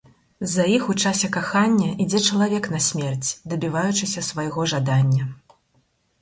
За 0.51 0.63
іх 0.75 0.85
у 0.93 0.93
часе 1.03 1.27
кахання 1.35 1.89
ідзе 2.05 2.21
чалавек 2.29 2.69
на 2.77 2.81
смерць, 2.87 3.29
дабіваючыся 3.53 4.25
свайго 4.31 4.67
жадання. 4.73 5.23